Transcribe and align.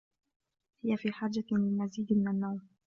هي 0.83 0.97
في 0.97 1.11
حاجة 1.11 1.43
للمزيد 1.51 2.13
من 2.13 2.27
النوم. 2.27 2.67